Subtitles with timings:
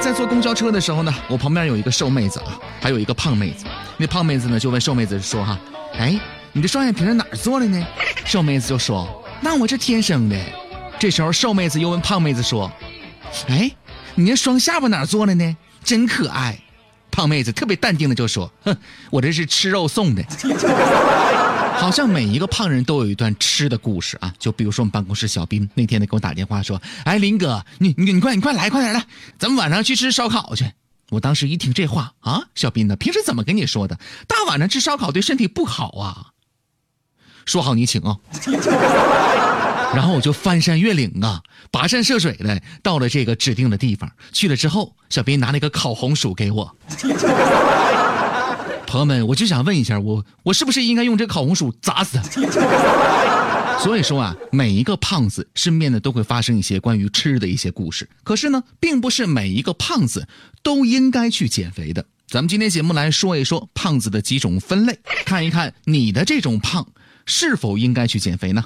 [0.00, 3.64] 在坐公交车的时候呢，我旁边有一个瘦妹子啊，还有一个胖妹子。
[3.96, 5.58] 那胖妹子呢就问瘦妹子说：“哈，
[5.98, 6.18] 哎，
[6.52, 7.84] 你的双眼皮是哪儿做的呢？”
[8.24, 10.38] 瘦妹子就说：“那我这天生的。”
[10.98, 12.70] 这时候瘦妹子又问胖妹子说
[13.48, 13.70] ：“哎，
[14.14, 15.56] 你那双下巴哪儿做的呢？
[15.82, 16.56] 真可爱。”
[17.10, 18.76] 胖妹子特别淡定的就说：“哼，
[19.10, 20.22] 我这是吃肉送的。”
[21.78, 29.04] 好像每一个胖人都有一段吃的故事啊，就比如说我们办公室小斌那天呢给我打电话说：“哎，林哥，你你你快你快来快点来，
[29.38, 30.72] 咱们晚上去吃烧烤去。”
[31.10, 33.96] 我当时一听这话啊，小斌呢平时怎么跟你说的？
[34.26, 36.32] 大晚上吃烧烤对身体不好啊。
[37.44, 38.16] 说好你请啊。
[39.94, 44.10] 然后我就翻山越岭啊，跋山涉水的到了这个指定的地方。
[44.32, 46.76] 去了之后，小斌拿了一个烤红薯给我。
[48.96, 52.40] 朋友们，我就想问一下，我我是不是应该用这烤红薯砸死他？
[53.78, 58.08] 所以说啊，每一个胖子身边呢都会发生一些关于吃的一些故事。
[58.24, 60.26] 可是呢，并不是每一个胖子
[60.62, 62.06] 都应该去减肥的。
[62.26, 66.86] 咱们今天节目来说一说胖子的几种分类，看一看你的这种胖
[67.26, 68.64] 是否应该去减肥呢？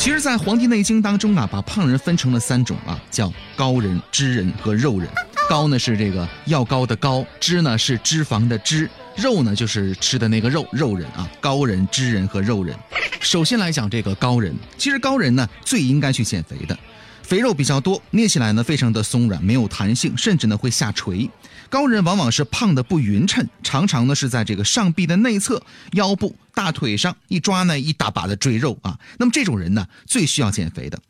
[0.00, 5.06] 其实，在《黄帝内经》当中啊，把胖人分成了三种啊，叫高人、脂人和肉人。
[5.46, 11.30] 高呢是这个要高的高，脂呢是脂肪的脂，肉呢就是吃的那个肉，肉人啊。
[11.38, 12.74] 高人、脂人和肉人。
[13.20, 16.78] 首先来讲这个高人，其实高人呢最应该去减肥的。
[17.30, 21.30] 肥肉比较多，捏起来呢非常的松软，没有弹性，甚至呢会下垂。
[21.68, 28.98] 高人往往是胖的不匀称，常常呢是在这个上臂的内侧、腰部、大腿上一抓呢一大把的赘肉啊。
[29.16, 31.00] 那么这种人呢最需要减肥的。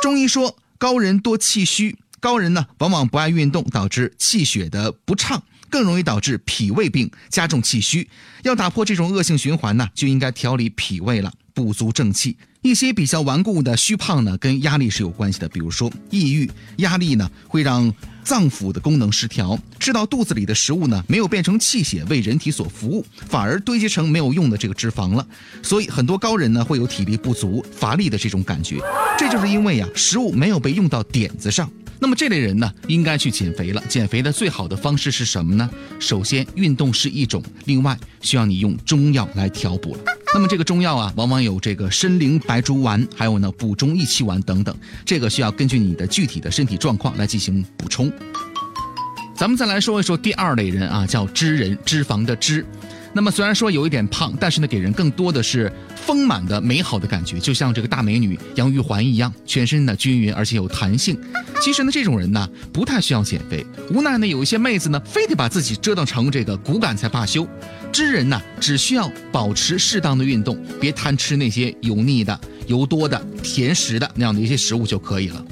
[0.00, 8.08] 中医说高人多气虚，高人呢往往不爱运动，导致气血的不畅，更容易导致脾胃病，加重气虚。
[8.44, 11.30] 要打破这种恶性循环呢，就应该调理脾胃了。
[11.52, 12.36] 补足正气，
[12.66, 15.48] 一些比较顽固的虚胖呢，跟压力是有关系的。
[15.48, 25.24] 比如说，抑郁、压力呢，会让脏腑的功能失调，吃到肚子里的食物呢，没有变成气血为人体所服务，反而堆积成没有用的这个脂肪了。
[25.62, 28.80] 所以，很多高人呢，会有体力不足、乏力的这种感觉，
[29.16, 31.70] 这就是因为呀，食物没有被用到点子上。
[32.00, 33.80] 那么这类人呢，应该去减肥了。
[33.88, 35.70] 减肥的最好的方式是什么呢？
[36.00, 40.15] 首先，运动是一种，另外需要你用中药来调补了。
[40.34, 44.76] 那么这个中药啊，往往有这个参苓白术丸，还有呢补中益气丸等等。
[45.04, 48.12] 这个需要根据你的具体的身体状况来进行补充。
[49.34, 52.64] 咱们再来说一说第二类人啊，叫脂人，脂肪的脂。
[53.16, 61.18] 那么虽然说有一点胖，但是呢，给人更多的是丰满的美好的感觉，就像这个大美女杨玉环一样，全身呢均匀而且有弹性。
[61.62, 67.48] 其实呢，这种人呢不太需要减肥，无奈呢有一些妹子呢非得把自己折腾成这个骨感才罢休。
[67.90, 75.42] 知人呢只需要保持适当的运动，别贪吃那些油腻的、油多的、甜食的那样的一些食物就可以了。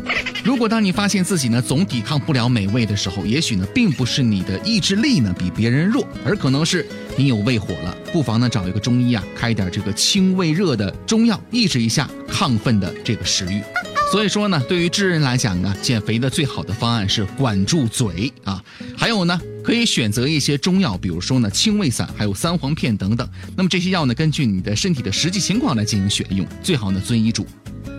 [0.45, 13.63] 如果当你发现自己呢总抵抗不了美味的时候，也许呢并不是你的意志力呢比别人弱，而可能是你有胃火了，不妨呢找一个中医啊开点这个清胃热的中药，抑制一下亢奋的这个食欲。
[14.13, 18.63] 所以说呢，对于智人来讲呢，减肥的最好的方案是管住嘴啊，
[18.95, 23.27] 还有呢可以选择一些中药，比如说呢清胃散，还有三黄片等等。
[23.57, 27.47] 那么这些药呢，根据你的身体的实际情况来进行选用，最好呢遵医嘱。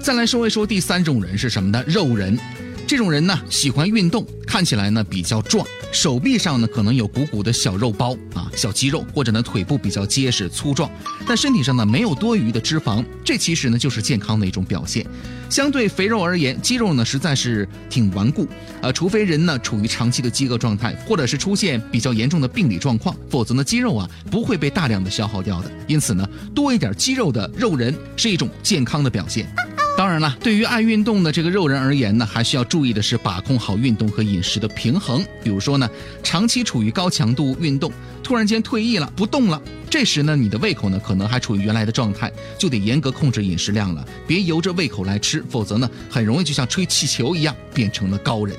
[0.05, 1.83] 再来说一说第三种人是什么呢？
[1.88, 2.38] 肉人，
[2.85, 10.88] 这种人呢喜欢运动，看起来呢比较壮，手臂上呢可能有鼓鼓的小肉包啊，小肌肉，或者呢腿部比较结实粗壮，
[11.25, 15.03] 但身体上呢没有多余的脂肪，这其实呢就是健康的一种表现。
[15.49, 18.47] 相对肥肉而言，肌肉呢实在是挺顽固，
[18.83, 25.71] 呃，除非人呢处于长期的饥饿状态，或者是出现比较严重的病理状况，否则呢肌肉啊不会被大量的消耗掉的。
[25.88, 29.51] 因此呢，多一点肌肉的肉人是一种健康的表现。
[29.97, 35.25] 当然了，对于爱运动的这个肉人而言呢，还需要注意的是把控好运动和饮食的平衡。
[35.41, 35.89] 比如说呢，
[36.22, 37.89] 长期处于高强度运动，
[38.22, 48.53] 突然间退役了，不动了，这时呢，你的胃口呢可能还处于原来的状态，就得严格控制饮食量了，别由着胃口来吃，否则呢，很容易就像吹气球一样变成了高人。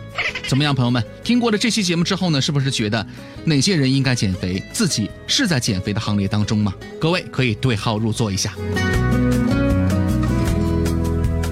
[0.48, 1.04] 怎么样，朋友们？
[1.22, 3.06] 听过了这期节目之后呢，是不是觉得
[3.44, 6.72] 哪些人应该减肥，自己是在减肥的行列当中吗？
[6.98, 8.54] 各位可以对号入座一下。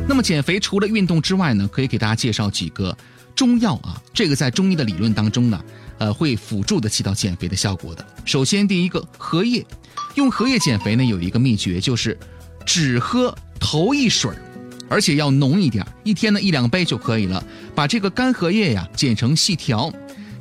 [0.07, 2.97] 那么减肥除了运动之外呢，可以给大家介绍几个
[3.35, 4.01] 中药啊。
[4.13, 5.65] 这个在中医的理论当中呢，
[5.99, 8.07] 呃，会辅助的起到减肥的效果的。
[8.25, 9.65] 首先，第一个荷叶，
[10.15, 12.17] 用荷叶减肥呢，有一个秘诀就是
[12.65, 14.31] 只喝头一水
[14.89, 17.43] 而且要浓一点，一天呢一两杯就可以了。
[17.75, 19.93] 把这个干荷叶呀剪成细条，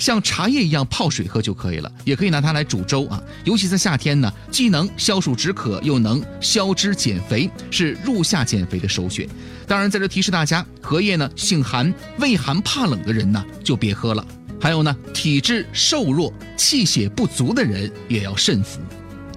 [0.03, 3.23] 像茶叶一样泡水喝就可以了，也可以拿它来煮粥啊。
[3.45, 9.25] 尤其在夏天呢，既能消暑止渴，又能消脂减肥，是入夏减肥的首选。
[9.65, 14.27] 当然，在这提示大家，荷叶呢性寒、畏寒怕冷的人呢就别喝了。
[14.59, 18.81] 还有呢，体质瘦弱、气血不足的人也要慎服。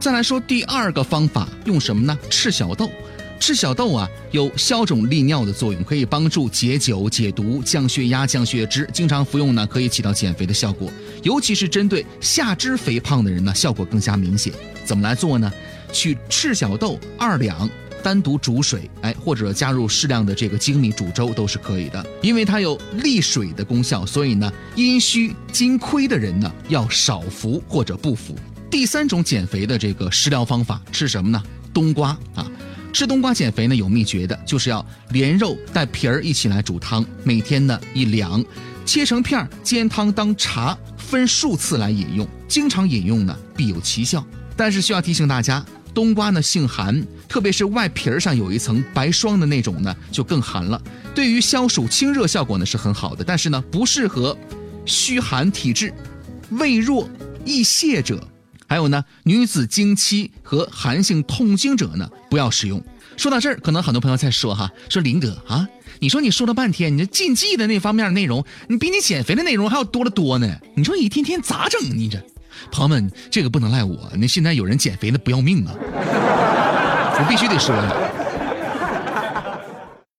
[0.01, 2.19] 再来说第二个方法，用什么呢？
[2.29, 2.91] 赤小豆。
[3.39, 8.89] 赤小豆啊，有消肿利尿的作用，可以帮助解酒解毒、降血压、降血脂。
[8.93, 10.91] 经常服用呢，可以起到减肥的效果。
[11.23, 14.53] 尤其是针对下肢肥胖的人呢，效果更加明显。
[14.85, 15.53] 怎么来做呢？
[15.93, 17.69] 取赤小豆二两，
[18.03, 22.05] 单独煮水，哎，或者加入适量的这个粳米煮粥都是可以的。
[22.21, 28.35] 因为它有利水的功效，所以呢，阴虚津亏的人呢，要少服或者不服。
[28.69, 31.43] 第三种减肥的这个食疗方法是什么呢？
[31.73, 32.51] 冬瓜啊。
[32.97, 38.43] 吃冬瓜减肥呢有秘诀的，就是要连肉带皮儿一起来煮汤，每天呢一两，
[38.87, 44.25] 切成片儿煎汤当茶，分数次来饮用，经常饮用呢必有奇效。
[44.57, 45.63] 但是需要提醒大家，
[45.93, 50.81] 冬瓜呢性寒，特别是外皮儿上有一层白霜的那种呢就更寒了。
[51.15, 54.35] 对于消暑清热效果呢是很好的，但是呢不适合
[54.87, 55.93] 虚寒体质、
[56.53, 57.07] 胃弱
[57.45, 58.27] 易泻者。
[58.67, 62.83] 还有呢，女子经期和寒性痛经者呢，不要使用。
[63.17, 65.67] 说到这儿，可能很多朋友在说哈，说林哥啊，
[66.01, 70.57] 你说你说了半天，你这禁忌的那方面内容，你比你减肥的内容还要多得多呢。
[70.75, 71.81] 你说一天天咋整？
[71.97, 72.19] 你这，
[72.71, 77.75] 朋友们，这个不能赖我，那现在有人减肥的不要命啊，我必须得说。